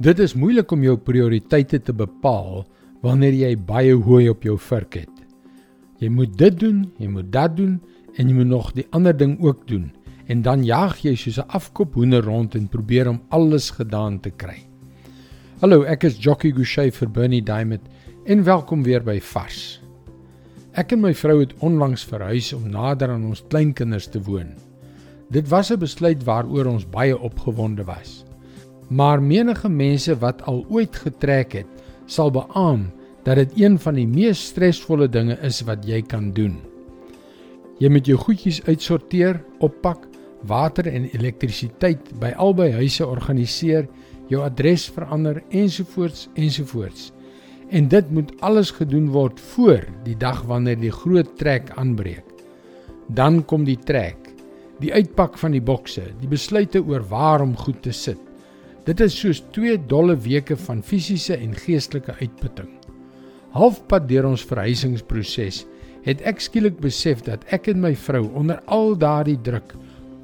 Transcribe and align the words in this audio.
Dit 0.00 0.18
is 0.18 0.32
moeilik 0.32 0.70
om 0.72 0.82
jou 0.82 0.94
prioriteite 0.96 1.76
te 1.84 1.92
bepaal 1.92 2.62
wanneer 3.04 3.34
jy 3.36 3.50
baie 3.60 3.92
hooi 3.92 4.30
op 4.30 4.44
jou 4.46 4.56
vurk 4.56 5.02
het. 5.02 5.18
Jy 6.00 6.08
moet 6.08 6.32
dit 6.38 6.56
doen, 6.58 6.86
jy 6.98 7.10
moet 7.12 7.28
dat 7.32 7.58
doen 7.58 7.74
en 8.16 8.28
jy 8.28 8.36
moet 8.38 8.48
nog 8.48 8.70
die 8.72 8.86
ander 8.96 9.12
ding 9.16 9.36
ook 9.44 9.66
doen 9.68 9.90
en 10.32 10.42
dan 10.42 10.64
jaag 10.64 11.02
jy 11.04 11.14
soos 11.14 11.38
'n 11.38 11.52
afkop 11.52 11.94
hoender 11.94 12.24
rond 12.24 12.54
en 12.54 12.68
probeer 12.68 13.08
om 13.08 13.20
alles 13.28 13.70
gedaan 13.70 14.20
te 14.20 14.30
kry. 14.30 14.64
Hallo, 15.60 15.82
ek 15.82 16.04
is 16.04 16.16
Jockey 16.16 16.52
Gouchee 16.52 16.90
vir 16.90 17.08
Bernie 17.10 17.42
Diamond 17.42 17.82
en 18.24 18.44
welkom 18.44 18.82
weer 18.82 19.02
by 19.02 19.20
Vars. 19.20 19.82
Ek 20.72 20.92
en 20.92 21.00
my 21.00 21.14
vrou 21.14 21.40
het 21.40 21.54
onlangs 21.58 22.04
verhuis 22.04 22.52
om 22.52 22.70
nader 22.70 23.10
aan 23.10 23.24
ons 23.24 23.44
kleinkinders 23.48 24.06
te 24.08 24.22
woon. 24.22 24.56
Dit 25.30 25.48
was 25.48 25.70
'n 25.70 25.78
besluit 25.78 26.24
waaroor 26.24 26.66
ons 26.66 26.90
baie 26.90 27.18
opgewonde 27.18 27.84
was. 27.84 28.31
Maar 28.88 29.22
menige 29.22 29.68
mense 29.68 30.18
wat 30.18 30.42
al 30.42 30.64
ooit 30.68 30.96
getrek 30.96 31.52
het, 31.52 31.70
sal 32.06 32.30
beamoen 32.30 32.90
dat 33.22 33.38
dit 33.38 33.52
een 33.60 33.78
van 33.78 33.94
die 33.94 34.06
mees 34.06 34.40
stresvolle 34.50 35.08
dinge 35.08 35.36
is 35.46 35.60
wat 35.66 35.86
jy 35.86 36.00
kan 36.02 36.32
doen. 36.34 36.58
Jy 37.78 37.90
moet 37.90 38.06
jou 38.06 38.18
goedjies 38.18 38.60
uitsorteer, 38.66 39.40
oppak, 39.62 40.08
water 40.46 40.88
en 40.90 41.06
elektrisiteit 41.14 42.10
by 42.20 42.32
albei 42.34 42.72
huise 42.74 43.06
organiseer, 43.06 43.86
jou 44.30 44.42
adres 44.42 44.88
verander 44.90 45.42
ensovoorts 45.50 46.28
ensovoorts. 46.34 47.10
En 47.72 47.88
dit 47.88 48.10
moet 48.10 48.32
alles 48.44 48.72
gedoen 48.76 49.08
word 49.14 49.40
voor 49.54 49.86
die 50.04 50.16
dag 50.18 50.42
wanneer 50.50 50.80
die 50.80 50.92
groot 50.92 51.30
trek 51.38 51.70
aanbreek. 51.80 52.26
Dan 53.08 53.44
kom 53.44 53.64
die 53.64 53.78
trek, 53.78 54.30
die 54.82 54.92
uitpak 54.92 55.38
van 55.38 55.54
die 55.54 55.62
bokse, 55.62 56.04
die 56.20 56.28
besluite 56.28 56.82
oor 56.84 57.04
waar 57.08 57.42
om 57.44 57.56
goed 57.56 57.82
te 57.82 57.94
sit. 57.96 58.20
Dit 58.82 58.98
is 58.98 59.14
soos 59.14 59.38
2 59.54 59.76
dolle 59.86 60.16
weke 60.18 60.56
van 60.58 60.80
fisiese 60.82 61.36
en 61.36 61.52
geestelike 61.54 62.16
uitputting. 62.18 62.70
Halfpad 63.54 64.08
deur 64.10 64.26
ons 64.32 64.42
verhuisingsproses 64.48 65.60
het 66.02 66.22
ek 66.26 66.40
skielik 66.42 66.80
besef 66.82 67.20
dat 67.22 67.44
ek 67.54 67.68
en 67.70 67.78
my 67.84 67.92
vrou 67.94 68.24
onder 68.38 68.58
al 68.66 68.96
daardie 68.98 69.38
druk 69.46 69.76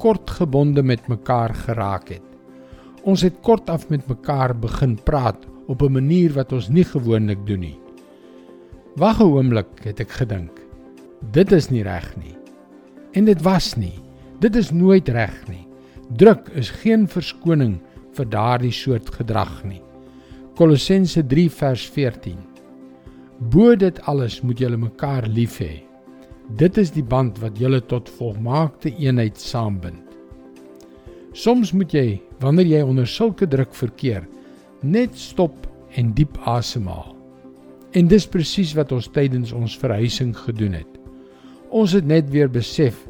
kortgebonde 0.00 0.80
met 0.84 1.04
mekaar 1.12 1.52
geraak 1.66 2.14
het. 2.14 2.24
Ons 3.04 3.26
het 3.26 3.36
kort 3.44 3.68
af 3.68 3.90
met 3.92 4.08
mekaar 4.08 4.54
begin 4.56 4.96
praat 5.04 5.44
op 5.68 5.82
'n 5.82 5.92
manier 5.92 6.32
wat 6.32 6.52
ons 6.52 6.68
nie 6.68 6.84
gewoonlik 6.84 7.46
doen 7.46 7.60
nie. 7.60 7.78
Wag 8.96 9.20
'n 9.20 9.32
oomblik, 9.36 9.84
het 9.84 10.00
ek 10.00 10.10
gedink. 10.10 10.50
Dit 11.32 11.52
is 11.52 11.68
nie 11.70 11.82
reg 11.82 12.16
nie. 12.16 12.36
En 13.12 13.24
dit 13.24 13.42
was 13.42 13.76
nie. 13.76 14.00
Dit 14.40 14.56
is 14.56 14.70
nooit 14.70 15.08
reg 15.08 15.48
nie. 15.48 15.66
Druk 16.16 16.48
is 16.54 16.70
geen 16.70 17.08
verskoning 17.08 17.80
vir 18.16 18.28
daardie 18.32 18.74
soort 18.74 19.10
gedrag 19.14 19.62
nie. 19.64 19.82
Kolossense 20.56 21.22
3 21.28 21.50
vers 21.52 21.84
14. 21.92 22.36
Bo 23.52 23.74
dit 23.76 23.98
alles 24.08 24.40
moet 24.40 24.60
julle 24.60 24.78
mekaar 24.80 25.26
lief 25.28 25.58
hê. 25.60 25.82
Dit 26.56 26.78
is 26.80 26.92
die 26.94 27.04
band 27.04 27.40
wat 27.42 27.58
julle 27.60 27.82
tot 27.84 28.08
volmaakte 28.18 28.92
eenheid 28.96 29.36
saambind. 29.36 30.02
Soms 31.36 31.74
moet 31.76 31.92
jy, 31.92 32.06
wanneer 32.40 32.70
jy 32.70 32.80
onder 32.86 33.08
sulke 33.10 33.44
druk 33.50 33.74
verkeer, 33.76 34.24
net 34.80 35.18
stop 35.20 35.66
en 36.00 36.14
diep 36.16 36.38
asemhaal. 36.48 37.12
En 37.92 38.08
dis 38.08 38.24
presies 38.28 38.72
wat 38.78 38.94
ons 38.96 39.10
tydens 39.12 39.52
ons 39.52 39.76
verhuising 39.80 40.32
gedoen 40.46 40.78
het. 40.78 40.92
Ons 41.68 41.92
het 41.96 42.06
net 42.08 42.30
weer 42.32 42.48
besef 42.48 43.02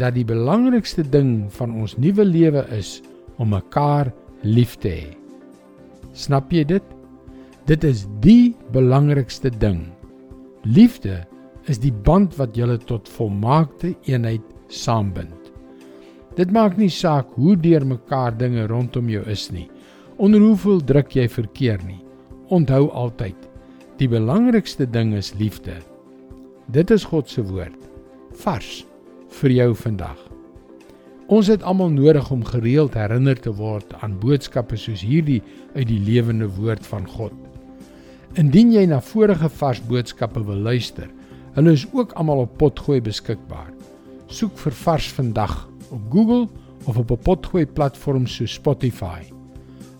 dat 0.00 0.16
die 0.16 0.24
belangrikste 0.24 1.04
ding 1.04 1.50
van 1.58 1.74
ons 1.76 1.98
nuwe 2.00 2.24
lewe 2.24 2.64
is 2.72 3.02
om 3.36 3.52
mekaar 3.52 4.14
lief 4.44 4.76
te 4.80 4.92
hê. 4.92 5.12
Snap 6.14 6.52
jy 6.52 6.64
dit? 6.68 6.84
Dit 7.66 7.84
is 7.84 8.04
die 8.22 8.54
belangrikste 8.74 9.50
ding. 9.50 9.86
Liefde 10.64 11.22
is 11.68 11.80
die 11.80 11.92
band 12.04 12.36
wat 12.36 12.56
julle 12.56 12.76
tot 12.78 13.08
volmaakte 13.08 13.94
eenheid 14.04 14.44
saambind. 14.68 15.50
Dit 16.36 16.52
maak 16.52 16.76
nie 16.76 16.90
saak 16.90 17.30
hoe 17.38 17.54
deurmekaar 17.56 18.34
dinge 18.36 18.66
rondom 18.68 19.08
jou 19.08 19.22
is 19.30 19.48
nie. 19.54 19.68
Onder 20.18 20.42
hoeveel 20.42 20.82
druk 20.84 21.14
jy 21.16 21.28
verkeer 21.30 21.80
nie. 21.86 22.02
Onthou 22.52 22.90
altyd, 22.92 23.38
die 23.98 24.10
belangrikste 24.10 24.86
ding 24.86 25.14
is 25.14 25.32
liefde. 25.38 25.78
Dit 26.74 26.90
is 26.90 27.06
God 27.08 27.30
se 27.30 27.42
woord. 27.42 27.78
Vars 28.44 28.82
vir 29.40 29.58
jou 29.62 29.72
vandag. 29.78 30.33
Ons 31.32 31.48
het 31.48 31.62
almal 31.64 31.88
nodig 31.88 32.26
om 32.30 32.42
gereeld 32.44 32.94
herinner 32.98 33.38
te 33.40 33.52
word 33.56 33.94
aan 34.04 34.18
boodskappe 34.20 34.76
soos 34.76 35.00
hierdie 35.00 35.40
uit 35.72 35.86
die 35.88 36.00
lewende 36.04 36.50
woord 36.58 36.84
van 36.84 37.06
God. 37.08 37.32
Indien 38.36 38.74
jy 38.74 38.82
na 38.90 38.98
vorige 39.00 39.48
vars 39.48 39.80
boodskappe 39.88 40.42
wil 40.44 40.60
luister, 40.66 41.08
hulle 41.56 41.72
is 41.72 41.86
ook 41.94 42.12
almal 42.20 42.44
op 42.44 42.58
Potgooi 42.60 43.00
beskikbaar. 43.00 43.70
Soek 44.28 44.58
vir 44.60 44.76
Vars 44.76 45.08
vandag 45.16 45.54
op 45.88 46.02
Google 46.12 46.48
of 46.84 46.98
op 46.98 47.10
'n 47.10 47.22
Potgooi 47.24 47.66
platform 47.66 48.26
so 48.26 48.44
Spotify. 48.46 49.22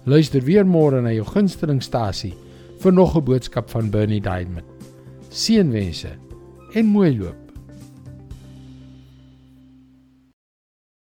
Luister 0.05 0.43
weer 0.43 0.67
môre 0.67 1.01
na 1.01 1.13
jou 1.13 1.25
gunstelingstasie 1.25 2.35
vir 2.81 2.93
nog 2.93 3.17
'n 3.17 3.25
boodskap 3.25 3.71
van 3.71 3.91
Bernie 3.91 4.21
Diamond. 4.21 4.67
Seënwense 5.31 6.11
en 6.75 6.87
mooi 6.87 7.19
loop. 7.19 7.44